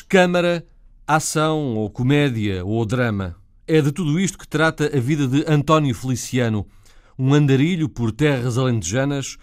[0.00, 0.64] Câmara,
[1.06, 3.36] ação ou comédia ou drama.
[3.66, 6.66] É de tudo isto que trata a vida de António Feliciano,
[7.18, 9.36] um andarilho por terras alentejanas,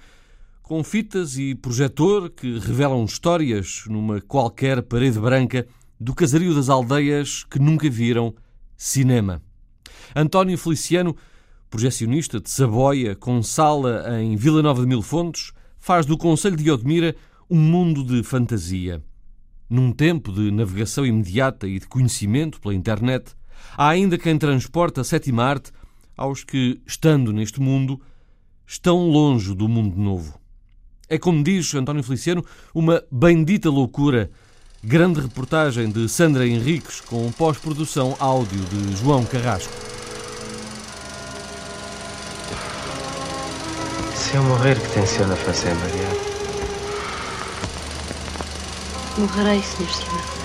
[0.61, 5.67] com fitas e projetor que revelam histórias numa qualquer parede branca
[5.99, 8.33] do casario das aldeias que nunca viram
[8.75, 9.41] cinema.
[10.15, 11.15] António Feliciano,
[11.69, 16.71] projecionista de Saboia, com sala em Vila Nova de Mil Fontes, faz do Conselho de
[16.71, 17.15] Odmira
[17.49, 19.03] um mundo de fantasia.
[19.71, 23.31] Num tempo de navegação imediata e de conhecimento pela internet,
[23.77, 25.71] há ainda quem transporta a sétima arte
[26.17, 27.97] aos que, estando neste mundo,
[28.67, 30.37] estão longe do mundo novo.
[31.07, 34.29] É como diz António Feliciano, uma bendita loucura.
[34.83, 39.71] Grande reportagem de Sandra Henriques com pós-produção áudio de João Carrasco.
[44.15, 46.20] Se eu morrer, que tenciona fazer, Maria?
[49.17, 49.89] Morrerei, Sr.
[49.91, 50.41] Simão.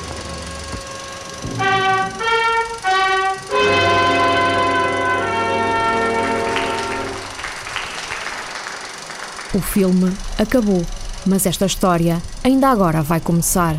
[9.54, 10.84] O filme acabou,
[11.24, 13.76] mas esta história ainda agora vai começar.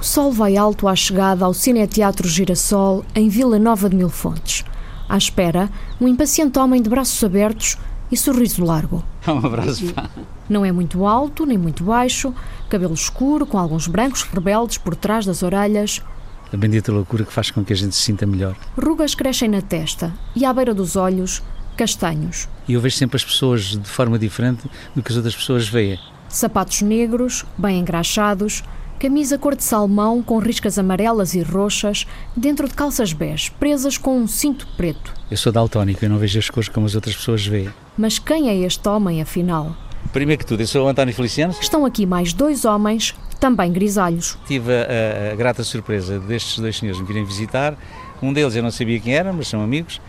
[0.00, 4.64] O sol vai alto à chegada ao Cineteatro Girassol, em Vila Nova de Mil Fontes.
[5.08, 7.76] À espera, um impaciente homem de braços abertos
[8.10, 9.04] e sorriso largo.
[9.28, 10.08] Um abraço, pá.
[10.48, 12.34] Não é muito alto, nem muito baixo,
[12.70, 16.02] cabelo escuro, com alguns brancos rebeldes por trás das orelhas.
[16.50, 18.56] A bendita loucura que faz com que a gente se sinta melhor.
[18.82, 21.42] Rugas crescem na testa e à beira dos olhos,
[21.76, 22.48] castanhos.
[22.66, 24.62] E eu vejo sempre as pessoas de forma diferente
[24.96, 25.98] do que as outras pessoas veem.
[26.28, 28.62] Sapatos negros, bem engraxados,
[28.98, 34.18] camisa cor de salmão com riscas amarelas e roxas, dentro de calças bege, presas com
[34.18, 35.14] um cinto preto.
[35.30, 37.70] Eu sou daltónico e não vejo as cores como as outras pessoas veem.
[37.96, 39.76] Mas quem é este homem, afinal?
[40.12, 41.54] Primeiro que tudo, eu sou o António Feliciano.
[41.60, 44.36] Estão aqui mais dois homens, também grisalhos.
[44.46, 47.76] Tive a, a, a grata surpresa destes dois senhores me virem visitar.
[48.20, 50.00] Um deles eu não sabia quem era, mas são amigos.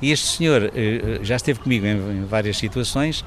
[0.00, 3.24] E este senhor eh, já esteve comigo em, em várias situações.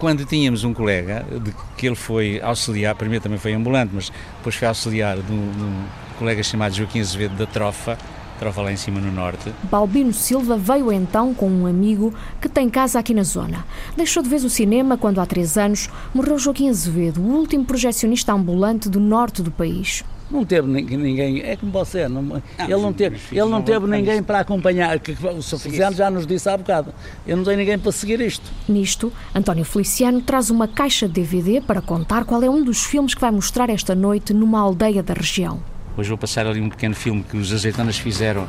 [0.00, 4.54] Quando tínhamos um colega, de que ele foi auxiliar, primeiro também foi ambulante, mas depois
[4.54, 5.84] foi auxiliar de um, de um
[6.18, 7.98] colega chamado Joaquim Azevedo da Trofa,
[8.38, 9.52] Trofa lá em cima no norte.
[9.64, 13.66] Balbino Silva veio então com um amigo que tem casa aqui na zona.
[13.94, 18.32] Deixou de vez o cinema quando há três anos morreu Joaquim Azevedo, o último projecionista
[18.32, 20.02] ambulante do norte do país.
[20.30, 24.38] Não teve ninguém, é como você, não, ele não teve, ele não teve ninguém para
[24.40, 25.58] acompanhar, que o Sr.
[25.58, 26.94] Feliciano já nos disse há bocado,
[27.26, 28.48] eu não tenho ninguém para seguir isto.
[28.68, 33.12] Nisto, António Feliciano traz uma caixa de DVD para contar qual é um dos filmes
[33.12, 35.60] que vai mostrar esta noite numa aldeia da região.
[35.96, 38.46] Hoje vou passar ali um pequeno filme que os azeitonas fizeram,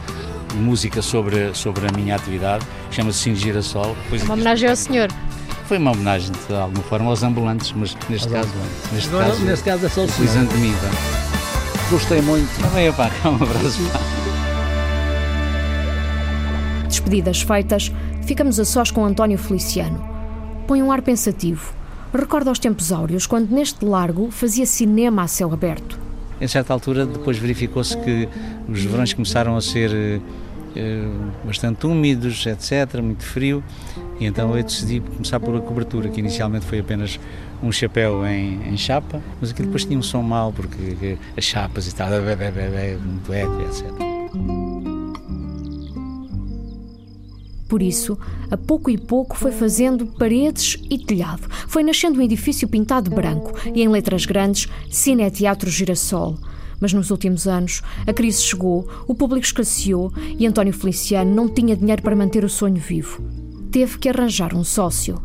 [0.55, 3.95] música sobre, sobre a minha atividade, chama-se Cine Girassol.
[4.23, 5.09] Uma homenagem ao senhor.
[5.65, 8.91] Foi uma homenagem, de alguma forma, aos ambulantes, mas neste caso, ambulantes.
[8.93, 10.11] neste Agora, caso, neste caso é só o senhor.
[10.29, 10.73] utilizando de mim.
[11.91, 12.47] Gostei muito.
[12.61, 13.81] Tá bem, pá, um abraço.
[16.87, 17.91] Despedidas feitas,
[18.25, 20.01] ficamos a sós com António Feliciano.
[20.65, 21.73] Põe um ar pensativo.
[22.13, 25.99] Recorda os tempos áureos, quando neste largo fazia cinema a céu aberto.
[26.39, 28.29] Em certa altura, depois verificou-se que
[28.69, 30.21] os verões começaram a ser eh,
[30.77, 31.09] eh,
[31.43, 33.61] bastante úmidos, etc., muito frio,
[34.21, 37.19] e então eu decidi começar por a cobertura, que inicialmente foi apenas
[37.63, 41.87] um chapéu em, em chapa, mas aquilo depois tinha um som mau, porque as chapas
[41.87, 42.09] e tal,
[43.03, 43.87] muito eco, etc.
[47.67, 48.15] Por isso,
[48.51, 51.47] a pouco e pouco foi fazendo paredes e telhado.
[51.67, 56.37] Foi nascendo um edifício pintado de branco e em letras grandes Cine Teatro Girassol.
[56.79, 61.75] Mas nos últimos anos, a crise chegou, o público escasseou e António Feliciano não tinha
[61.75, 63.50] dinheiro para manter o sonho vivo.
[63.71, 65.21] Teve que arranjar um sócio.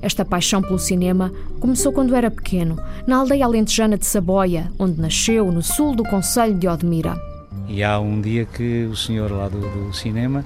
[0.00, 1.30] Esta paixão pelo cinema
[1.60, 6.54] começou quando era pequeno, na aldeia alentejana de Saboia, onde nasceu, no sul do Conselho
[6.54, 7.20] de Odmira.
[7.68, 10.42] E há um dia que o senhor lá do, do cinema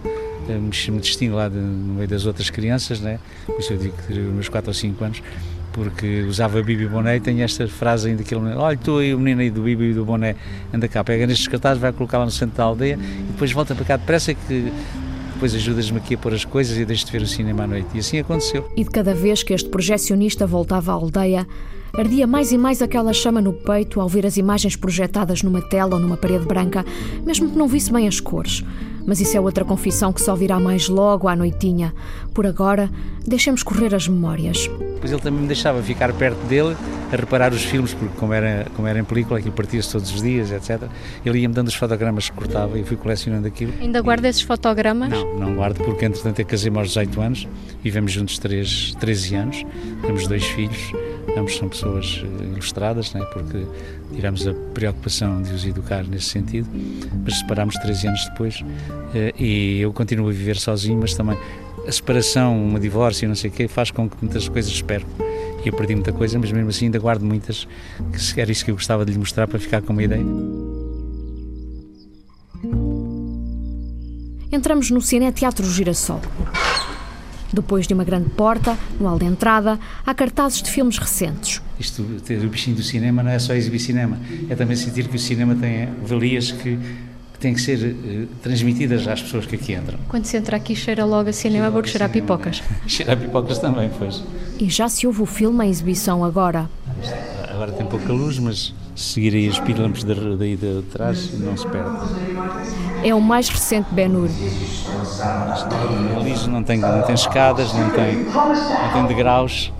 [0.48, 3.20] eh, me, distingue lá de, no meio das outras crianças, né?
[3.60, 5.22] isso eu digo que teria meus 4 ou 5 anos,
[5.72, 9.18] porque usava Bibi Boné e tem esta frase ainda que ele olha, tu aí o
[9.18, 10.36] menino aí do Bibi e do Boné,
[10.72, 13.84] anda cá, pega nestes cartazes, vai colocá-la no centro da aldeia e depois volta para
[13.84, 14.72] cá depressa que
[15.40, 17.88] depois ajudas-me aqui a pôr as coisas e deixo de ver o cinema à noite.
[17.94, 18.70] E assim aconteceu.
[18.76, 21.46] E de cada vez que este projecionista voltava à aldeia,
[21.94, 25.94] ardia mais e mais aquela chama no peito ao ver as imagens projetadas numa tela
[25.94, 26.84] ou numa parede branca,
[27.24, 28.62] mesmo que não visse bem as cores.
[29.06, 31.94] Mas isso é outra confissão que só virá mais logo à noitinha.
[32.34, 32.90] Por agora,
[33.26, 34.68] deixemos correr as memórias.
[34.94, 36.76] Depois ele também me deixava ficar perto dele,
[37.12, 40.22] a reparar os filmes, porque como era, como era em película, aquilo partia-se todos os
[40.22, 40.88] dias, etc.
[41.24, 43.72] Ele ia-me dando os fotogramas que cortava e fui colecionando aquilo.
[43.80, 45.10] Ainda guarda esses fotogramas?
[45.10, 47.48] Não, não guardo, porque entretanto eu casei-me aos 18 anos,
[47.82, 49.64] vivemos juntos 3, 13 anos,
[50.02, 50.92] temos dois filhos,
[51.36, 53.24] ambos são pessoas eh, ilustradas, né?
[53.32, 53.66] porque
[54.12, 56.68] tivemos a preocupação de os educar nesse sentido,
[57.24, 58.64] mas separámos 13 anos depois
[59.38, 61.36] e eu continuo a viver sozinho, mas também
[61.86, 65.10] a separação, um divórcio, não sei o quê, faz com que muitas coisas se percam.
[65.64, 67.66] E eu perdi muita coisa, mas mesmo assim ainda guardo muitas,
[68.34, 70.24] que era isso que eu gostava de lhe mostrar para ficar com uma ideia.
[74.52, 76.20] Entramos no Cine Teatro Girassol.
[77.52, 81.60] Depois de uma grande porta, no hall de entrada, há cartazes de filmes recentes.
[81.78, 85.16] Isto, ter o bichinho do cinema não é só exibir cinema, é também sentir que
[85.16, 86.78] o cinema tem valias que,
[87.40, 89.98] que têm que ser uh, transmitidas às pessoas que aqui entram.
[90.08, 92.62] Quando se entra aqui, cheira logo a cinema, porque cheira a pipocas.
[92.86, 94.22] cheira a pipocas também, pois.
[94.58, 96.68] E já se ouve o filme em exibição agora.
[97.48, 100.04] Agora tem pouca luz, mas se seguir aí as pílulas
[100.38, 101.90] daí de trás, não se perde.
[103.02, 104.28] É o mais recente Ben-Hur.
[106.18, 109.72] Ali não tem, não tem escadas, não tem, não tem degraus.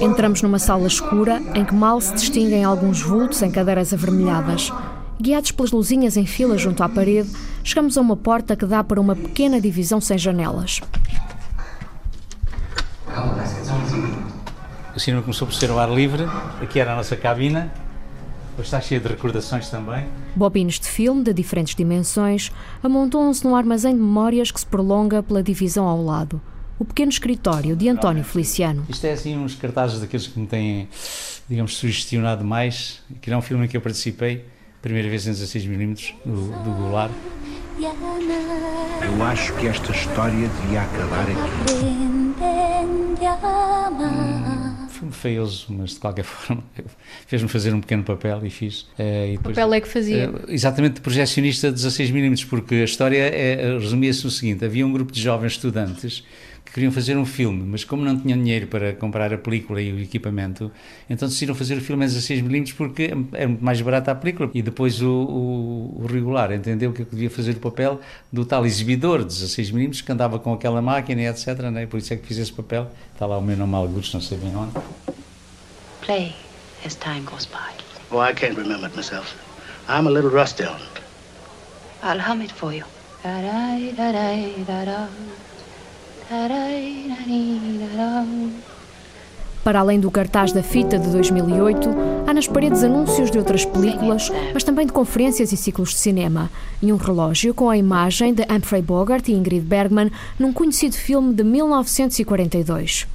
[0.00, 4.72] Entramos numa sala escura em que mal se distinguem alguns vultos em cadeiras avermelhadas.
[5.20, 7.30] Guiados pelas luzinhas em fila junto à parede,
[7.62, 10.80] chegamos a uma porta que dá para uma pequena divisão sem janelas.
[14.96, 16.24] O cinema começou por ser ao ar livre,
[16.62, 17.70] aqui era a nossa cabina,
[18.60, 20.06] Hoje está cheio de recordações também.
[20.36, 25.42] Bobinos de filme de diferentes dimensões amontoam-se num armazém de memórias que se prolonga pela
[25.42, 26.40] divisão ao lado.
[26.80, 28.86] O pequeno escritório de António Feliciano.
[28.88, 30.88] Isto é assim uns cartazes daqueles que me têm,
[31.46, 33.02] digamos, sugestionado mais.
[33.20, 34.46] Que é um filme em que eu participei,
[34.80, 37.12] primeira vez em 16mm, do, do Goulart.
[37.78, 41.74] Eu acho que esta história devia acabar aqui.
[41.84, 42.10] Hum,
[44.88, 46.62] filme feioso, mas de qualquer forma
[47.26, 48.82] fez-me fazer um pequeno papel e fiz.
[48.98, 50.30] Uh, e depois, o papel é que fazia?
[50.30, 54.92] Uh, exatamente de projecionista de 16mm, porque a história é, resumia-se no seguinte: havia um
[54.92, 56.24] grupo de jovens estudantes
[56.64, 59.92] que queriam fazer um filme, mas como não tinham dinheiro para comprar a película e
[59.92, 60.70] o equipamento,
[61.08, 64.50] então decidiram fazer o filme em 16mm porque era muito mais barata a película.
[64.54, 68.00] E depois o, o, o regular entendeu que eu devia fazer o papel
[68.32, 71.48] do tal exibidor de 16mm que andava com aquela máquina e etc.
[71.72, 71.86] Né?
[71.86, 72.90] Por isso é que fiz esse papel.
[73.12, 74.72] Está lá o meu nome alguns, não sei bem onde.
[76.02, 76.34] Play
[76.84, 77.80] as time goes by.
[78.10, 79.34] Oh, I can't remember it myself.
[79.88, 81.00] I'm a little rusty on it.
[82.02, 82.84] I'll hum it for you.
[83.22, 84.14] Da -da
[84.84, 85.08] -da
[89.64, 91.88] para além do cartaz da fita de 2008,
[92.26, 96.48] há nas paredes anúncios de outras películas, mas também de conferências e ciclos de cinema,
[96.80, 101.34] e um relógio com a imagem de Humphrey Bogart e Ingrid Bergman num conhecido filme
[101.34, 103.08] de 1942.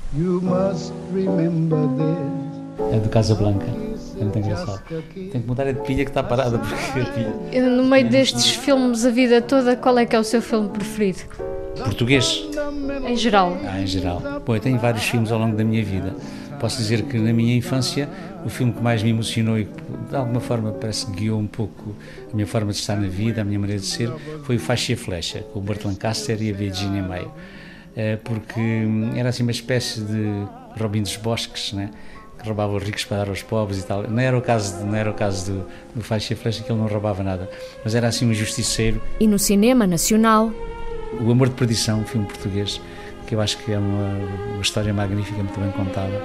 [2.92, 3.68] É do Casablanca.
[4.18, 4.82] É muito engraçado.
[5.14, 7.70] Tem que mudar a de pilha que está parada porque a pilha.
[7.70, 11.20] No meio destes filmes a vida toda, qual é que é o seu filme preferido?
[11.84, 12.46] Português?
[13.08, 13.58] Em geral.
[13.66, 14.22] Ah, em geral.
[14.46, 16.16] Bom, eu tenho vários filmes ao longo da minha vida.
[16.60, 18.10] Posso dizer que na minha infância
[18.46, 21.48] o filme que mais me emocionou e que de alguma forma parece que guiou um
[21.48, 21.96] pouco
[22.32, 24.12] a minha forma de estar na vida, a minha maneira de ser,
[24.44, 27.28] foi o Faixa e a Flecha, com o Burt Lancaster e a Virginia May.
[27.96, 28.62] Eh, porque
[29.16, 30.46] era assim uma espécie de
[30.80, 31.92] Robin dos Bosques, né?
[32.38, 34.04] que roubava os ricos para dar aos pobres e tal.
[34.04, 36.72] Não era o caso, não era o caso do, do Faixa e a Flecha, que
[36.72, 37.50] ele não roubava nada,
[37.84, 39.02] mas era assim um justiceiro.
[39.20, 40.52] E no cinema nacional
[41.22, 42.82] o Amor de Perdição, um filme português,
[43.28, 44.10] que eu acho que é uma,
[44.54, 46.22] uma história magnífica, muito bem contada.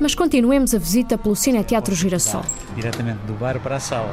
[0.00, 2.44] Mas continuemos a visita pelo Cine Teatro Girassol.
[2.74, 4.12] Diretamente do bar para a sala.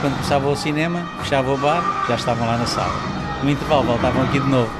[0.00, 2.92] Quando começava o cinema, fechava o bar, já estavam lá na sala.
[3.42, 4.70] No intervalo voltavam aqui de novo.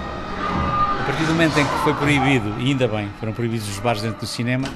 [1.00, 4.02] A partir do momento em que foi proibido, e ainda bem, foram proibidos os bares
[4.02, 4.68] dentro do cinema,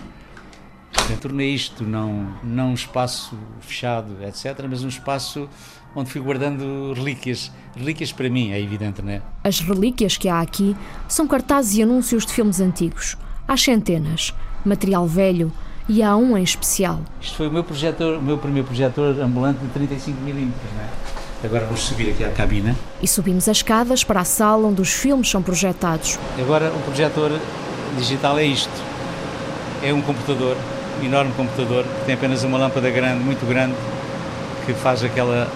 [1.14, 5.48] tornei isto não, não um espaço fechado, etc., mas um espaço
[5.94, 7.52] onde fui guardando relíquias.
[7.76, 9.22] Relíquias para mim, é evidente, não é?
[9.44, 10.76] As relíquias que há aqui
[11.08, 13.16] são cartazes e anúncios de filmes antigos.
[13.46, 14.34] Há centenas,
[14.64, 15.52] material velho
[15.88, 17.00] e há um em especial.
[17.20, 20.88] Isto foi o meu projetor, o meu primeiro projetor ambulante de 35 mm, não é?
[21.44, 22.74] Agora vamos subir aqui à cabina.
[23.00, 26.18] E subimos as escadas para a sala onde os filmes são projetados.
[26.38, 27.30] Agora o projetor
[27.96, 28.72] digital é isto.
[29.82, 30.56] É um computador
[31.02, 33.74] enorme computador que tem apenas uma lâmpada grande, muito grande,
[34.64, 35.48] que faz aquela,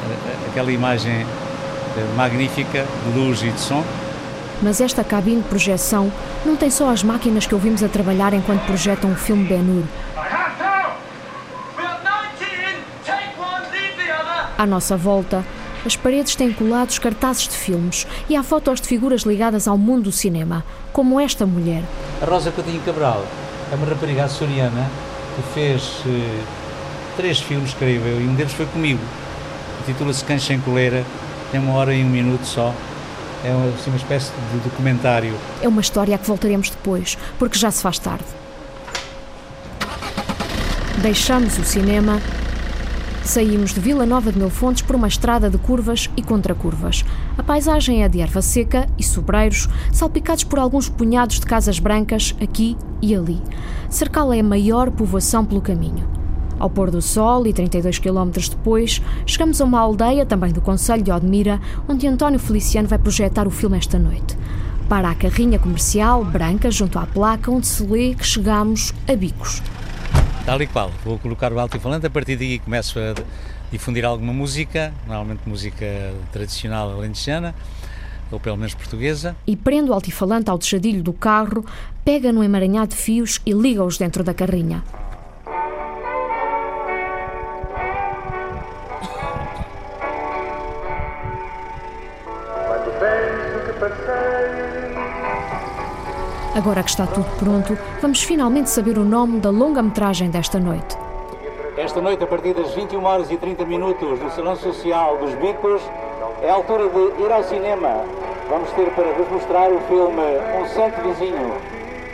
[0.48, 3.82] aquela imagem eh, magnífica de luz e de som.
[4.62, 6.12] Mas esta cabine de projeção
[6.44, 9.84] não tem só as máquinas que ouvimos a trabalhar enquanto projetam o filme Ben-Hur.
[14.58, 15.42] À nossa volta,
[15.86, 20.04] as paredes têm colados cartazes de filmes e há fotos de figuras ligadas ao mundo
[20.04, 21.82] do cinema, como esta mulher.
[22.20, 23.24] A Rosa Coutinho Cabral
[23.72, 24.86] é uma rapariga açoriana
[25.42, 26.02] que fez
[27.16, 29.00] três filmes, creio eu, e um deles foi comigo.
[29.86, 31.04] Titula-se Cães Sem Coleira,
[31.50, 32.74] tem uma hora e um minuto só.
[33.44, 35.34] É uma, assim, uma espécie de documentário.
[35.62, 38.24] É uma história a que voltaremos depois, porque já se faz tarde.
[40.98, 42.20] Deixamos o cinema
[43.24, 47.04] Saímos de Vila Nova de Mil Fontes por uma estrada de curvas e contracurvas.
[47.36, 52.34] A paisagem é de erva seca e sobreiros, salpicados por alguns punhados de casas brancas
[52.42, 53.40] aqui e ali.
[53.88, 56.08] Cercal é a maior povoação pelo caminho.
[56.58, 61.02] Ao pôr do sol e 32 km depois, chegamos a uma aldeia, também do Conselho
[61.02, 64.36] de Odmira, onde António Feliciano vai projetar o filme esta noite.
[64.88, 69.62] Para a carrinha comercial, branca, junto à placa, onde se lê que chegamos a Bicos.
[70.44, 70.90] Tal e qual.
[71.04, 73.14] Vou colocar o alto-falante, a partir daí começo a
[73.70, 77.54] difundir alguma música, normalmente música tradicional alentejana,
[78.30, 79.36] ou pelo menos portuguesa.
[79.46, 81.64] E prendo o altifalante ao tejadilho do carro,
[82.04, 84.82] pega no emaranhado de fios e liga-os dentro da carrinha.
[96.60, 100.94] Agora que está tudo pronto, vamos finalmente saber o nome da longa-metragem desta noite.
[101.74, 105.80] Esta noite, a partir das 21 horas e 30 minutos, no Salão Social dos Bicos,
[106.42, 108.04] é a altura de ir ao cinema.
[108.50, 110.20] Vamos ter para vos mostrar o filme
[110.60, 111.54] Um Santo Vizinho.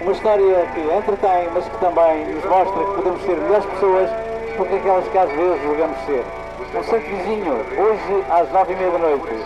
[0.00, 4.10] Uma história que entretém, mas que também nos mostra que podemos ser melhores pessoas
[4.56, 6.24] do que aquelas que às vezes julgamos ser.
[6.72, 9.44] Um Santo Vizinho, hoje às nove e meia da noite.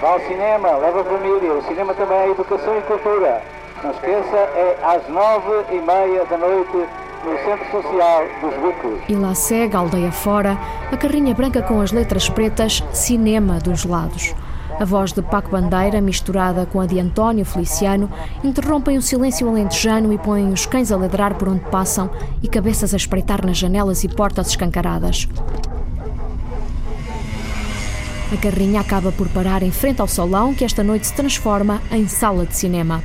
[0.00, 1.52] Vá ao cinema, leva a família.
[1.52, 3.42] O cinema também é educação e cultura.
[3.82, 6.86] Não esqueça, é às nove e meia da noite
[7.24, 9.00] no Centro Social dos Bicos.
[9.08, 10.56] E lá segue, aldeia fora,
[10.90, 14.34] a carrinha branca com as letras pretas Cinema dos lados.
[14.78, 18.08] A voz de Paco Bandeira, misturada com a de António Feliciano,
[18.44, 22.08] interrompem o silêncio alentejano e põem os cães a ladrar por onde passam
[22.40, 25.28] e cabeças a espreitar nas janelas e portas escancaradas.
[28.32, 32.06] A carrinha acaba por parar em frente ao salão que esta noite se transforma em
[32.06, 33.02] sala de cinema.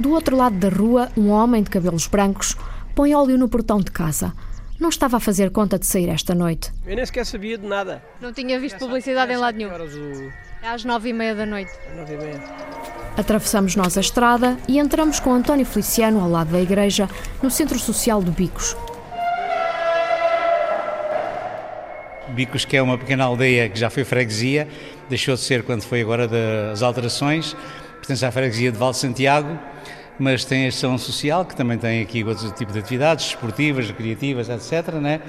[0.00, 2.56] Do outro lado da rua, um homem de cabelos brancos
[2.94, 4.32] põe óleo no portão de casa.
[4.78, 6.72] Não estava a fazer conta de sair esta noite.
[6.86, 8.02] Eu nem sequer sabia de nada.
[8.18, 9.70] Não tinha visto publicidade em lado nenhum.
[10.62, 11.70] É às nove e meia da noite.
[11.94, 12.40] Nove e meia.
[13.14, 17.06] Atravessamos nós a estrada e entramos com António Feliciano ao lado da igreja,
[17.42, 18.74] no Centro Social do Bicos.
[22.30, 24.66] Bicos, que é uma pequena aldeia que já foi freguesia,
[25.10, 27.54] deixou de ser quando foi agora das alterações,
[27.98, 29.58] pertence à freguesia de Val Santiago
[30.20, 34.50] mas tem a ação social, que também tem aqui outro tipo de atividades, esportivas, recreativas,
[34.50, 34.94] etc.
[34.96, 35.20] Né?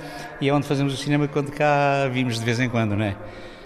[0.41, 2.95] E é onde fazemos o cinema quando cá vimos de vez em quando.
[2.95, 3.15] Né?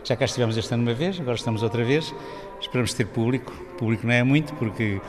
[0.03, 2.13] Já cá estivemos este ano uma vez, agora estamos outra vez.
[2.61, 3.51] Esperamos ter público.
[3.77, 5.01] Público não é muito, porque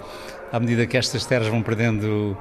[0.51, 2.37] à medida que estas terras vão perdendo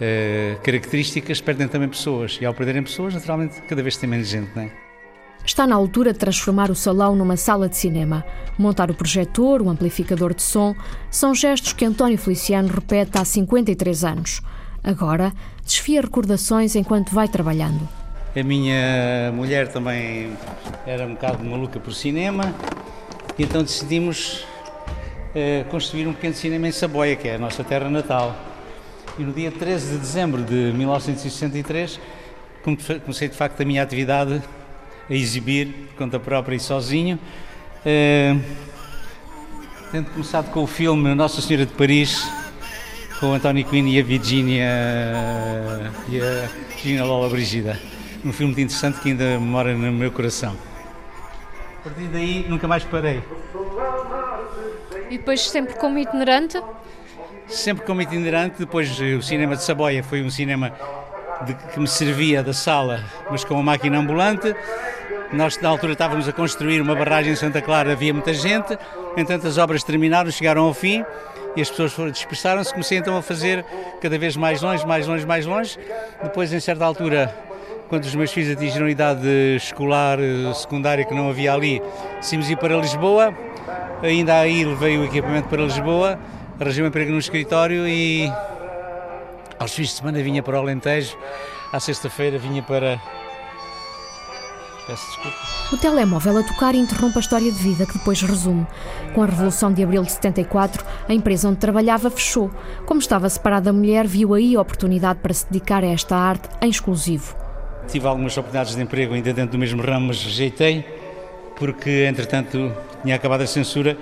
[0.00, 2.38] eh, características, perdem também pessoas.
[2.40, 4.54] E ao perderem pessoas, naturalmente, cada vez tem menos gente.
[4.56, 4.70] Né?
[5.48, 8.22] Está na altura de transformar o salão numa sala de cinema.
[8.58, 10.74] Montar o projetor, o amplificador de som,
[11.10, 14.42] são gestos que António Feliciano repete há 53 anos.
[14.84, 15.32] Agora,
[15.64, 17.88] desfia recordações enquanto vai trabalhando.
[18.36, 20.36] A minha mulher também
[20.86, 22.54] era um bocado maluca por cinema,
[23.38, 24.44] e então decidimos
[25.34, 28.36] uh, construir um pequeno cinema em Saboia, que é a nossa terra natal.
[29.18, 31.98] E no dia 13 de dezembro de 1963
[33.02, 34.42] comecei de facto a minha atividade
[35.08, 37.18] a exibir conta própria e sozinho.
[37.80, 38.40] Uh,
[39.90, 42.28] tendo começado com o filme Nossa Senhora de Paris,
[43.18, 44.68] com o António Quinn e a Virginia
[46.08, 47.80] e a Virginia Lola Brigida.
[48.24, 50.56] Um filme muito interessante que ainda mora no meu coração.
[51.80, 53.22] A partir daí nunca mais parei.
[55.08, 56.60] E depois sempre como itinerante?
[57.46, 60.72] Sempre como itinerante, depois o cinema de Saboia foi um cinema
[61.46, 64.54] de, que me servia da sala, mas com uma máquina ambulante.
[65.32, 68.78] Nós, na altura, estávamos a construir uma barragem em Santa Clara, havia muita gente,
[69.16, 71.04] entanto, as obras terminaram, chegaram ao fim
[71.54, 72.72] e as pessoas dispersaram-se.
[72.72, 73.64] Comecei então a fazer
[74.00, 75.78] cada vez mais longe, mais longe, mais longe.
[76.22, 77.34] Depois, em certa altura,
[77.90, 81.82] quando os meus filhos atingiram a idade escolar, eh, secundária, que não havia ali,
[82.16, 83.34] decidimos ir para Lisboa.
[84.02, 86.18] Ainda aí levei o equipamento para Lisboa,
[86.58, 88.32] arranjei um emprego no escritório e
[89.58, 91.18] aos fins de semana vinha para o Alentejo,
[91.72, 93.00] à sexta-feira vinha para
[94.88, 95.36] Peço desculpa.
[95.70, 98.66] O telemóvel a tocar interrompe a história de vida que depois resume.
[99.14, 102.50] Com a Revolução de Abril de 74, a empresa onde trabalhava fechou.
[102.86, 106.48] Como estava separada da mulher, viu aí a oportunidade para se dedicar a esta arte
[106.62, 107.36] em exclusivo.
[107.86, 110.86] Tive algumas oportunidades de emprego ainda dentro do mesmo ramo, mas rejeitei,
[111.56, 113.94] porque entretanto tinha acabado a censura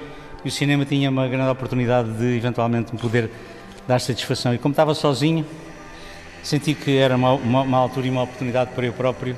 [0.45, 3.29] e o cinema tinha uma grande oportunidade de eventualmente me poder
[3.89, 4.55] dar satisfação.
[4.55, 5.45] E como estava sozinho,
[6.45, 9.37] senti que era uma, uma, uma altura e uma oportunidade para eu próprio,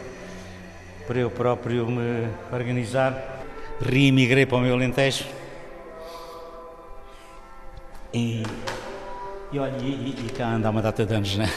[1.08, 3.40] para eu próprio me organizar.
[3.80, 5.24] Reemigrei para o meu Alentejo
[8.12, 8.42] e,
[9.52, 11.48] e olha, e, e cá anda uma data de anos, né?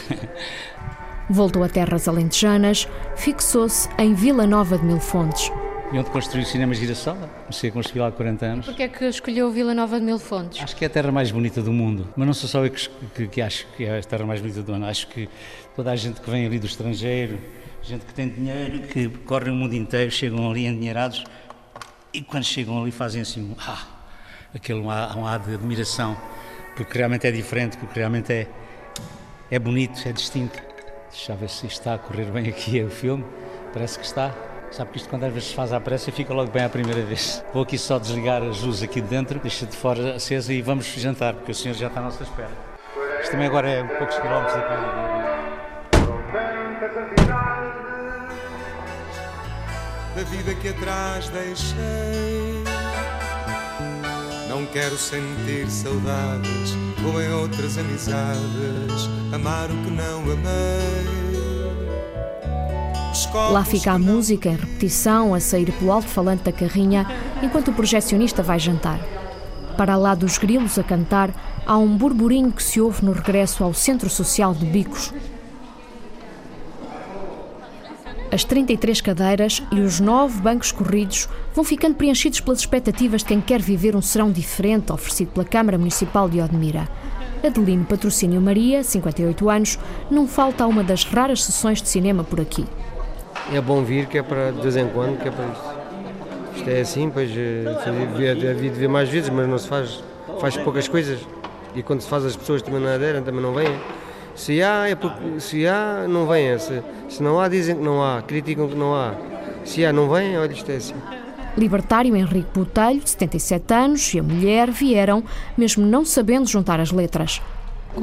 [1.28, 5.50] Voltou a terras alentejanas, fixou-se em Vila Nova de Mil Fontes.
[5.92, 7.28] E onde construiu o cinema Girasola.
[7.40, 8.66] Comecei a construir lá há 40 anos.
[8.66, 10.62] Porquê é que escolheu Vila Nova de Mil Fontes?
[10.62, 12.08] Acho que é a terra mais bonita do mundo.
[12.16, 14.62] Mas não sou só eu que, que, que acho que é a terra mais bonita
[14.62, 14.86] do mundo.
[14.86, 15.28] Acho que
[15.76, 17.38] toda a gente que vem ali do estrangeiro,
[17.82, 21.24] gente que tem dinheiro, que corre o mundo inteiro, chegam ali endinheirados
[22.12, 23.86] e quando chegam ali fazem assim um ah,
[24.54, 26.16] aquele um ar, um ar de admiração,
[26.76, 28.46] porque realmente é diferente, porque realmente é,
[29.50, 30.58] é bonito, é distinto.
[31.10, 33.24] Deixa eu ver se está a correr bem aqui o filme.
[33.72, 34.34] Parece que está.
[34.70, 37.02] Sabe que isto quando às vezes se faz à pressa fica logo bem à primeira
[37.02, 37.44] vez.
[37.52, 40.86] Vou aqui só desligar as luzes aqui de dentro, deixa de fora acesa e vamos
[40.86, 42.50] jantar, porque o senhor já está à nossa espera.
[43.20, 45.11] Isto também agora é poucos quilómetros daqui.
[50.14, 52.62] Da vida que atrás deixei
[54.48, 61.32] Não quero sentir saudades Como em outras amizades Amar o que não amei
[63.50, 67.06] Lá fica a música em repetição, a sair pelo alto-falante da carrinha,
[67.42, 68.98] enquanto o projecionista vai jantar.
[69.76, 71.30] Para lá dos grilos a cantar,
[71.66, 75.12] há um burburinho que se ouve no regresso ao Centro Social de Bicos.
[78.32, 83.42] As 33 cadeiras e os nove bancos corridos vão ficando preenchidos pelas expectativas de quem
[83.42, 86.88] quer viver um serão diferente oferecido pela Câmara Municipal de Odmira.
[87.46, 89.78] Adelino Patrocínio Maria, 58 anos,
[90.10, 92.64] não falta a uma das raras sessões de cinema por aqui.
[93.52, 95.82] É bom vir, que é para de vez em quando, que é para isto.
[96.56, 100.02] Isto é assim, pois havia de ver mais vezes, mas não se faz,
[100.40, 101.20] faz poucas coisas.
[101.74, 103.78] E quando se faz as pessoas também não aderem, também não vêm.
[104.42, 106.58] Se há, é porque, se há, não vêm.
[106.58, 109.14] Se, se não há, dizem que não há, criticam que não há.
[109.64, 110.96] Se há, não vêm, olha, isto é assim.
[111.56, 115.22] Libertário Henrique Botelho, 77 anos, e a mulher vieram,
[115.56, 117.40] mesmo não sabendo juntar as letras.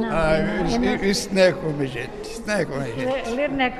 [0.09, 2.09] Ah, isso, isso não é como a gente.
[2.23, 3.29] Isso não é como a gente.
[3.31, 3.77] Ler neco.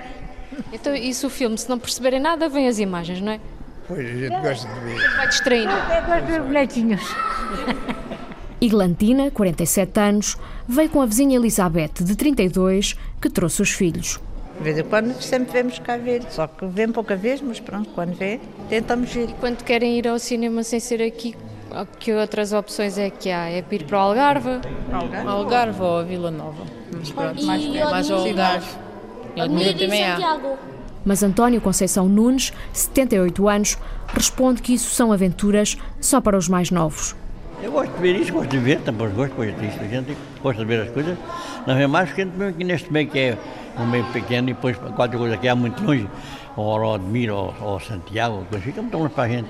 [0.74, 3.40] Então, e se o filme, se não perceberem nada, vêm as imagens, não é?
[3.88, 5.16] Pois, a gente gosta de ver.
[5.16, 5.72] Vai distraindo.
[5.72, 7.16] Eu gosto de ver bonequinhos.
[8.62, 14.20] Iglantina, 47 anos, veio com a vizinha Elizabeth, de 32, que trouxe os filhos.
[14.58, 17.90] De vez em quando sempre vemos cá ver, só que vem pouca vez, mas pronto,
[17.92, 19.30] quando vê, tentamos ir.
[19.30, 21.34] E quando querem ir ao cinema sem ser aqui,
[22.00, 23.50] que outras opções é que há?
[23.50, 24.60] É para ir para o Algarve?
[24.92, 26.66] Algarve, Algarve ou a Vila Nova.
[26.92, 28.68] Mas pronto, E mais, mais ao Algarve.
[29.36, 30.40] E Odmira também há.
[31.06, 36.70] Mas António Conceição Nunes, 78 anos, responde que isso são aventuras só para os mais
[36.70, 37.16] novos.
[37.62, 39.80] Eu gosto de ver isso, gosto de ver, também gosto de ver isso.
[39.82, 41.18] A gente gosta de ver as coisas.
[41.68, 43.38] Não é mais que aqui neste meio que é
[43.78, 46.08] um meio pequeno e depois qualquer coisa que é muito longe,
[46.56, 49.50] ou Admira ou, ou Santiago, coisa, fica muito longe para a gente.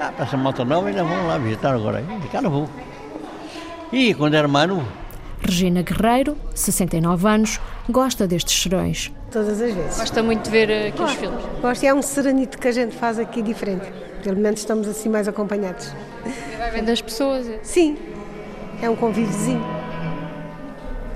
[0.00, 2.02] Ah, para essa moto nova ainda vamos lá visitar agora.
[2.24, 2.68] E cá não vou.
[3.92, 4.86] E quando era mais novo,
[5.42, 9.10] Regina Guerreiro, 69 anos, gosta destes serões.
[9.30, 9.98] Todas as vezes.
[9.98, 11.40] Gosta muito de ver aqui os filmes?
[11.60, 13.90] Gosto, é um serenito que a gente faz aqui diferente.
[14.22, 15.92] Pelo menos estamos assim mais acompanhados.
[16.60, 17.46] Vai vendo as pessoas?
[17.62, 17.96] Sim,
[18.82, 19.64] é um convíviozinho.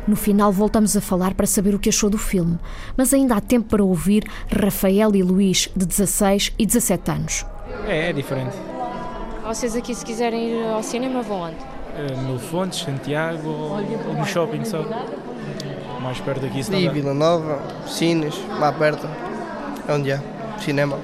[0.08, 2.58] No final voltamos a falar para saber o que achou do filme,
[2.96, 7.46] mas ainda há tempo para ouvir Rafael e Luís, de 16 e 17 anos.
[7.86, 8.56] É, é diferente.
[9.46, 11.56] Vocês aqui, se quiserem ir ao cinema, vão onde?
[11.56, 14.82] Uh, Mil Fontes, Santiago ou no shopping só.
[16.00, 16.88] Mais perto daqui E.
[16.88, 19.06] Vila Nova, Sines, lá perto,
[19.86, 20.22] é onde há
[20.58, 20.98] cinema.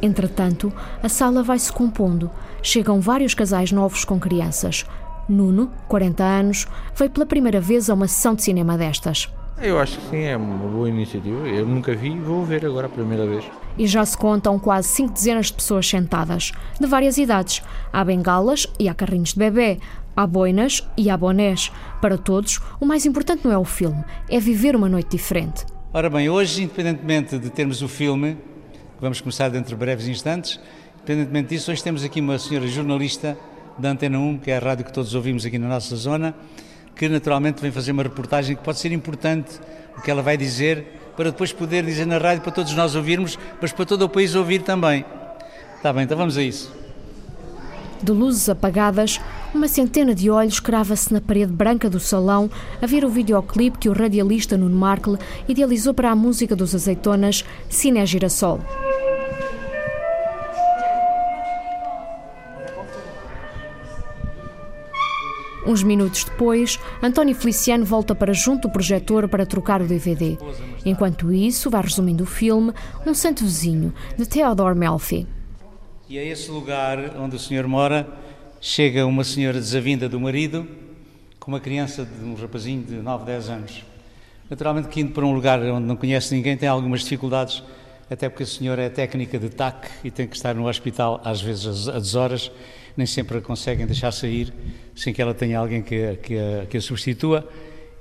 [0.00, 2.30] Entretanto, a sala vai se compondo.
[2.66, 4.84] Chegam vários casais novos com crianças.
[5.28, 9.32] Nuno, 40 anos, veio pela primeira vez a uma sessão de cinema destas.
[9.62, 11.46] Eu acho que sim, é uma boa iniciativa.
[11.46, 13.44] Eu nunca vi e vou ver agora a primeira vez.
[13.78, 16.50] E já se contam quase cinco dezenas de pessoas sentadas,
[16.80, 17.62] de várias idades.
[17.92, 19.78] Há bengalas e há carrinhos de bebê,
[20.16, 21.70] há boinas e há bonés.
[22.00, 25.64] Para todos, o mais importante não é o filme, é viver uma noite diferente.
[25.92, 28.34] Ora bem, hoje, independentemente de termos o filme,
[28.96, 30.58] que vamos começar dentro de breves instantes,
[31.06, 33.38] independentemente disso, hoje temos aqui uma senhora jornalista
[33.78, 36.34] da Antena 1, que é a rádio que todos ouvimos aqui na nossa zona,
[36.96, 39.60] que naturalmente vem fazer uma reportagem que pode ser importante,
[39.96, 40.84] o que ela vai dizer,
[41.16, 44.34] para depois poder dizer na rádio para todos nós ouvirmos, mas para todo o país
[44.34, 45.04] ouvir também.
[45.76, 46.74] Está bem, então vamos a isso.
[48.02, 49.20] De luzes apagadas,
[49.54, 52.50] uma centena de olhos crava-se na parede branca do salão
[52.82, 57.44] a ver o videoclipe que o radialista Nuno Markle idealizou para a música dos azeitonas
[57.68, 58.60] Cine Girassol.
[65.66, 70.38] Uns minutos depois, António Feliciano volta para junto do projetor para trocar o DVD.
[70.84, 72.72] Enquanto isso, vai resumindo o filme
[73.04, 75.26] Um Santo Vizinho, de Theodore Melfi.
[76.08, 78.06] E a esse lugar onde o senhor mora,
[78.60, 80.68] chega uma senhora desavinda do marido,
[81.40, 83.84] com uma criança de um rapazinho de 9, 10 anos.
[84.48, 87.60] Naturalmente que indo para um lugar onde não conhece ninguém tem algumas dificuldades,
[88.08, 91.42] até porque a senhora é técnica de TAC e tem que estar no hospital às
[91.42, 92.52] vezes às horas,
[92.96, 94.52] nem sempre a conseguem deixar sair
[94.94, 97.48] sem que ela tenha alguém que, que, a, que a substitua.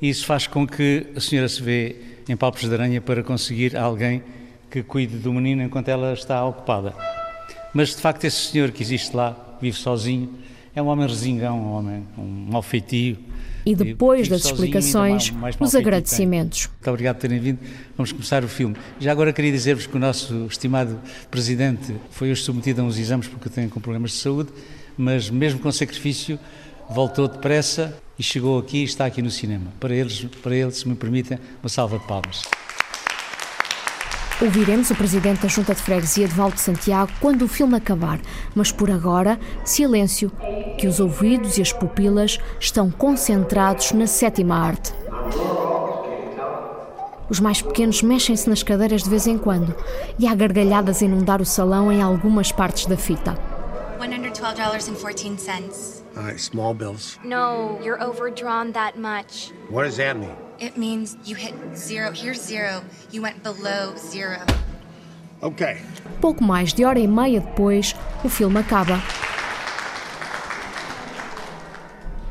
[0.02, 1.96] E isso faz com que a senhora se vê
[2.28, 4.24] em palpos de aranha para conseguir alguém
[4.70, 6.94] que cuide do menino enquanto ela está ocupada.
[7.74, 10.30] Mas de facto esse senhor que existe lá, vive sozinho,
[10.76, 13.18] é um homem resingão, um homem, um mau feitio.
[13.66, 16.68] E depois das explicações, os agradecimentos.
[16.68, 17.60] Muito obrigado por terem vindo.
[17.98, 18.76] Vamos começar o filme.
[19.00, 21.00] Já agora queria dizer-vos que o nosso estimado
[21.32, 24.50] Presidente foi hoje submetido a uns exames porque tem com problemas de saúde,
[24.98, 26.40] mas mesmo com sacrifício
[26.90, 29.74] voltou depressa e chegou aqui e está aqui no cinema.
[29.80, 32.44] Para eles, para eles, se me permitem, uma salva de palmas.
[34.42, 38.20] Ouviremos o presidente da Junta de Freguesia de Valde Santiago quando o filme acabar,
[38.54, 40.30] mas por agora, silêncio,
[40.78, 44.94] que os ouvidos e as pupilas estão concentrados na sétima arte.
[47.30, 49.74] Os mais pequenos mexem-se nas cadeiras de vez em quando
[50.20, 53.55] e há gargalhadas a inundar o salão em algumas partes da fita.
[54.36, 56.04] $112.14.
[56.18, 57.18] All right, small bills.
[57.24, 59.52] No, you're overdrawn that much.
[59.70, 60.36] What does that mean?
[60.60, 62.12] It means you hit zero.
[62.12, 62.82] Here's zero.
[63.12, 64.40] You went below zero.
[65.42, 65.82] Okay.
[66.22, 67.94] Pouco mais de hora e meia depois,
[68.24, 69.02] o filme acaba.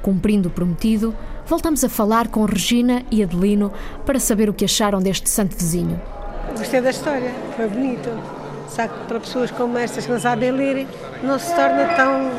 [0.02, 1.14] Cumprindo o prometido,
[1.46, 3.72] voltamos a falar com Regina e Adelino
[4.04, 6.00] para saber o que acharam deste santo vizinho.
[6.56, 8.08] Gostei da história, foi bonito.
[8.74, 10.86] Só que para pessoas como estas que não sabem ler,
[11.22, 12.30] não se torna tão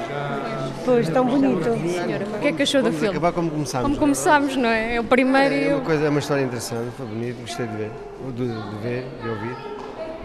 [0.83, 1.63] Pois, tão bonito.
[1.63, 3.17] Senhora, o que é que achou Vamos do filme?
[3.17, 3.87] acabar como começámos.
[3.87, 4.95] Como começámos, não é?
[4.95, 7.91] É o primeiro É uma, coisa, é uma história interessante, foi bonito, gostei de ver,
[8.35, 9.55] de, de ver, de ouvir.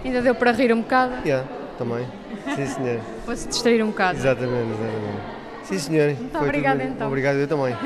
[0.04, 1.12] ainda deu para rir um bocado.
[1.24, 1.46] Yeah,
[1.78, 2.06] também.
[2.56, 3.00] Sim, senhor.
[3.24, 4.18] Vou-se distrair um bocado.
[4.18, 5.40] Exatamente, exatamente.
[5.64, 6.14] Sim, senhor.
[6.18, 7.06] Muito obrigada, então.
[7.06, 7.76] Obrigado, eu também.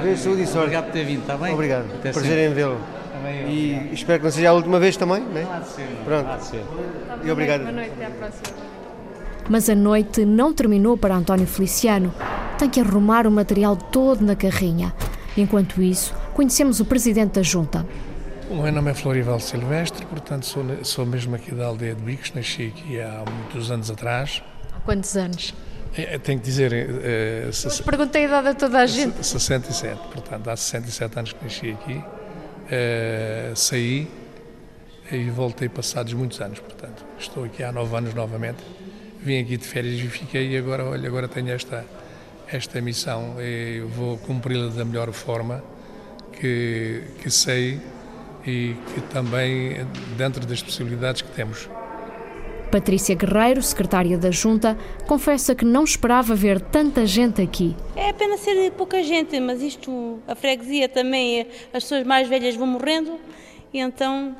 [0.00, 0.58] Vez, saúde e sorte.
[0.58, 1.52] Obrigado por ter vindo, está bem?
[1.52, 1.86] Obrigado.
[1.96, 2.44] Até Prazer sempre.
[2.46, 2.80] em vê-lo.
[3.22, 3.94] Também eu, E obrigado.
[3.94, 5.46] espero que não seja a última vez também, né?
[5.50, 5.88] Há de ser.
[6.04, 6.28] Pronto.
[6.28, 6.64] Há de ser.
[7.24, 7.60] E obrigado.
[7.60, 8.56] Boa noite, até à próxima.
[9.48, 12.12] Mas a noite não terminou para António Feliciano.
[12.58, 14.92] Tem que arrumar o material todo na carrinha.
[15.36, 17.86] Enquanto isso, conhecemos o presidente da junta.
[18.50, 22.32] O meu nome é Florival Silvestre, portanto sou, sou mesmo aqui da aldeia de Bicos,
[22.34, 24.42] nasci aqui há muitos anos atrás.
[24.76, 25.54] Há quantos anos?
[25.96, 29.24] É, tenho que dizer, é, Mas perguntei a idade a toda a gente.
[29.24, 32.04] 67, portanto há 67 anos que nasci aqui.
[32.74, 34.08] É, saí
[35.10, 38.64] e voltei passados muitos anos, portanto estou aqui há nove anos novamente.
[39.20, 41.84] Vim aqui de férias e fiquei e agora, olha, agora tenho esta,
[42.50, 45.62] esta missão e vou cumpri-la da melhor forma
[46.40, 47.78] que, que sei
[48.46, 51.68] e que também dentro das possibilidades que temos.
[52.72, 57.76] Patrícia Guerreiro, secretária da junta, confessa que não esperava ver tanta gente aqui.
[57.94, 62.66] É apenas ser pouca gente, mas isto, a freguesia também, as pessoas mais velhas vão
[62.66, 63.20] morrendo,
[63.74, 64.34] e então.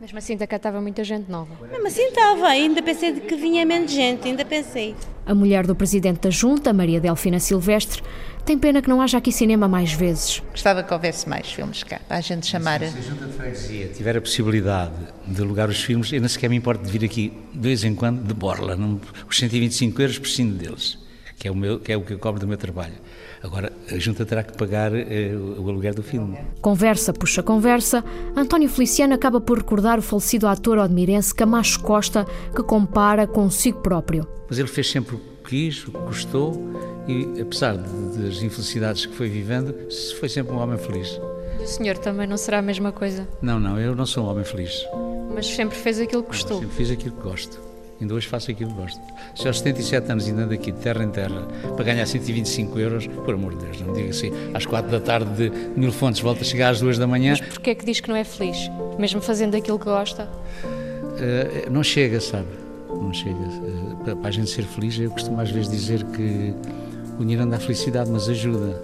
[0.00, 1.54] Mesmo assim, ainda cá estava muita gente nova.
[1.70, 4.94] Mesmo assim estava, ainda pensei que vinha menos gente, ainda pensei.
[5.26, 8.02] A mulher do presidente da junta, Maria Delfina Silvestre,
[8.46, 10.40] tem pena que não haja aqui cinema mais vezes.
[10.52, 12.78] Gostava que houvesse mais filmes cá, para a gente chamar.
[12.78, 14.94] Se a Junta de Freguesia tiver a possibilidade
[15.26, 17.92] de alugar os filmes, eu nem sequer me importo de vir aqui de vez em
[17.92, 18.76] quando de borla.
[18.76, 20.96] Não, os 125 euros prescindo deles,
[21.36, 22.94] que é, o meu, que é o que eu cobro do meu trabalho.
[23.42, 26.38] Agora, a Junta terá que pagar eh, o o aluguer do filme.
[26.60, 28.04] Conversa puxa conversa,
[28.36, 34.26] António Feliciano acaba por recordar o falecido ator odmirense Camacho Costa, que compara consigo próprio.
[34.48, 39.14] Mas ele fez sempre o que quis, o que gostou, e apesar das infelicidades que
[39.14, 39.74] foi vivendo,
[40.18, 41.20] foi sempre um homem feliz.
[41.60, 44.28] E o senhor também não será a mesma coisa, Não, não, eu não sou um
[44.30, 44.84] homem feliz.
[45.34, 46.60] mas sempre fez aquilo que gostou.
[46.60, 47.60] Sempre fiz aquilo que gosto.
[47.98, 49.00] Ainda hoje faço aquilo que gosto.
[49.34, 51.40] Se aos 77 anos ainda ando aqui de terra em terra
[51.76, 55.30] para ganhar 125 euros, por amor de Deus, não diga assim, às 4 da tarde
[55.34, 58.00] de Mil Fontes volta a chegar às 2 da manhã, Mas porquê é que diz
[58.00, 58.70] que não é feliz?
[58.98, 60.28] Mesmo fazendo aquilo que gosta?
[61.18, 62.46] eh, não chega, sabe?
[62.90, 63.36] Não chega.
[64.04, 66.54] Para- para a gente ser feliz, eu costumo às vezes dizer que
[67.18, 68.80] o dinheiro felicidade, mas ajuda.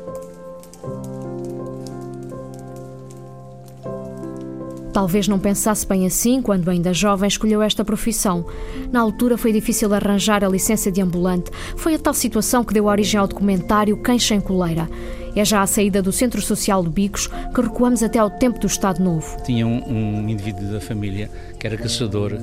[4.92, 8.44] Talvez não pensasse bem assim quando, ainda jovem, escolheu esta profissão.
[8.90, 11.50] Na altura foi difícil arranjar a licença de ambulante.
[11.76, 14.88] Foi a tal situação que deu origem ao documentário Quem Sem Coleira.
[15.34, 18.66] É já à saída do Centro Social de Bicos que recuamos até ao tempo do
[18.66, 19.42] Estado Novo.
[19.44, 22.38] Tinha um, um indivíduo da família que era caçador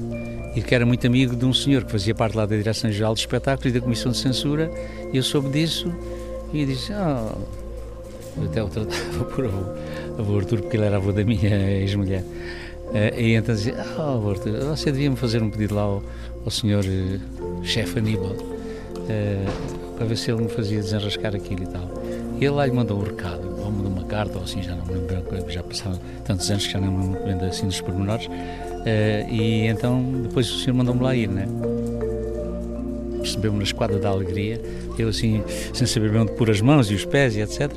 [0.56, 3.20] e que era muito amigo de um senhor que fazia parte lá da Direção-Geral de
[3.20, 4.72] Espetáculos e da Comissão de Censura.
[5.14, 5.94] E eu soube disso
[6.52, 7.32] e disse: Ah,
[8.44, 9.66] até o tratava por avô,
[10.18, 11.50] avô Arturo, porque ele era avô da minha
[11.82, 12.24] ex-mulher.
[12.90, 16.04] Uh, e então dizia, ah, oh, Arturo, você devia-me fazer um pedido lá ao,
[16.44, 21.68] ao senhor uh, chefe Aníbal, uh, para ver se ele me fazia desenrascar aquilo e
[21.68, 21.88] tal.
[22.40, 24.94] Ele lá lhe mandou um recado, ou mandou uma carta, ou assim, já não me
[24.94, 28.30] lembro, já passaram tantos anos que já não me lembro assim dos pormenores.
[29.30, 31.48] e então depois o senhor mandou-me lá ir, né?
[33.18, 34.62] Percebeu-me na esquadra da alegria,
[34.98, 37.72] eu assim, sem saber bem onde pôr as mãos e os pés e etc.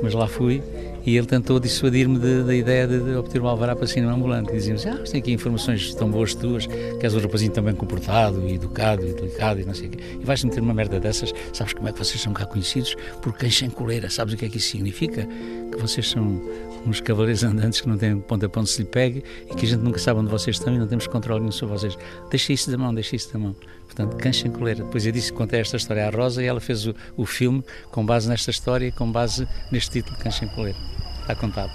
[0.00, 0.62] Mas lá fui
[1.08, 4.52] e ele tentou dissuadir-me da ideia de, de, obter uma alvará para cinema ambulante.
[4.52, 7.74] Dizíamos, ah, mas tem aqui informações tão boas tuas, que és um rapazinho tão bem
[7.74, 9.98] comportado e educado e delicado e não sei o quê.
[10.20, 12.94] E vais meter uma merda dessas, sabes como é que vocês são cá conhecidos?
[13.22, 15.26] Por quem sem coleira, sabes o que é que isso significa?
[15.72, 16.42] Que vocês são
[16.86, 19.68] uns cavaleiros andantes que não têm ponta a ponto se lhe pegue e que a
[19.68, 21.96] gente nunca sabe onde vocês estão e não temos controle nenhum sobre vocês.
[22.30, 23.56] Deixa isso da mão, deixa isso da mão.
[23.86, 24.84] Portanto, canchem coleira.
[24.84, 28.04] Depois eu disse, contei esta história à Rosa e ela fez o, o filme com
[28.04, 30.97] base nesta história e com base neste título, Canchem coleira.
[31.28, 31.70] Está contado.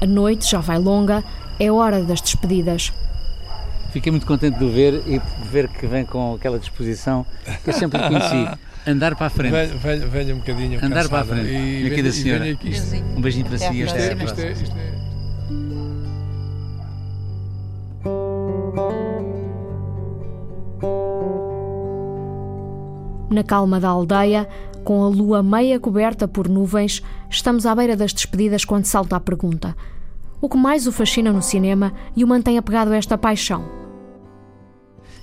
[0.00, 1.22] A noite já vai longa,
[1.60, 2.94] é hora das despedidas.
[3.92, 7.26] Fiquei muito contente de o ver e de ver que vem com aquela disposição
[7.62, 8.48] que eu sempre conheci.
[8.88, 9.52] Andar para a frente.
[9.52, 10.78] Venha, venha um bocadinho.
[10.78, 11.08] Andar cansada.
[11.08, 11.50] para a frente.
[11.50, 12.50] E, aqui da senhora.
[12.50, 12.72] Aqui.
[13.14, 13.82] Um beijinho para si.
[13.82, 15.05] Isto é, isto é, isto é.
[23.28, 24.48] Na calma da aldeia,
[24.84, 29.20] com a lua meia coberta por nuvens, estamos à beira das despedidas quando salta a
[29.20, 29.76] pergunta:
[30.40, 33.64] o que mais o fascina no cinema e o mantém apegado a esta paixão?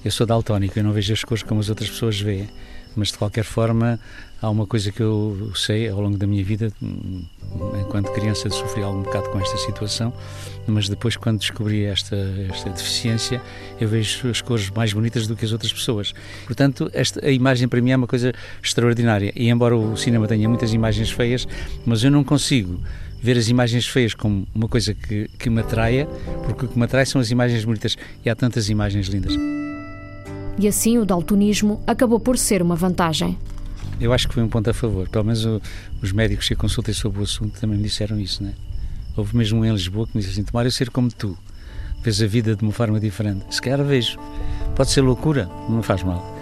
[0.03, 2.49] Eu sou daltónico, eu não vejo as cores como as outras pessoas veem,
[2.95, 3.99] mas de qualquer forma
[4.43, 6.71] há uma coisa que eu sei ao longo da minha vida,
[7.81, 10.13] enquanto criança sofri algum bocado com esta situação,
[10.67, 12.17] mas depois quando descobri esta,
[12.49, 13.41] esta deficiência,
[13.79, 16.13] eu vejo as cores mais bonitas do que as outras pessoas.
[16.45, 19.31] Portanto, esta, a imagem para mim é uma coisa extraordinária.
[19.33, 21.47] E embora o cinema tenha muitas imagens feias,
[21.85, 22.81] mas eu não consigo
[23.21, 26.05] ver as imagens feias como uma coisa que, que me atraia,
[26.45, 29.62] porque o que me atrai são as imagens bonitas e há tantas imagens lindas.
[30.57, 33.37] E assim o daltonismo acabou por ser uma vantagem.
[33.99, 35.07] Eu acho que foi um ponto a favor.
[35.09, 35.61] Pelo menos o,
[36.01, 38.53] os médicos que consultei sobre o assunto também me disseram isso, né?
[39.15, 41.37] Houve mesmo um em Lisboa que me disse assim: Tomara eu ser como tu,
[42.03, 43.45] vês a vida de uma forma diferente.
[43.49, 44.17] Se calhar vejo.
[44.75, 46.35] Pode ser loucura, não faz mal.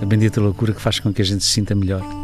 [0.00, 2.23] A bendita loucura que faz com que a gente se sinta melhor.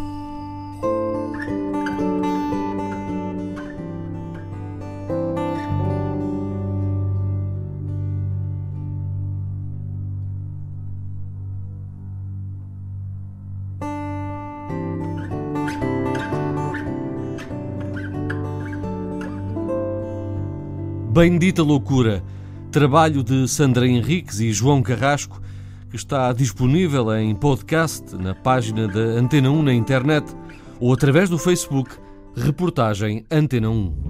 [21.21, 22.25] Bendita Loucura,
[22.73, 25.39] trabalho de Sandra Henriques e João Carrasco,
[25.91, 30.35] que está disponível em podcast na página da Antena 1 na internet
[30.81, 31.91] ou através do Facebook,
[32.35, 34.10] reportagem Antena 1.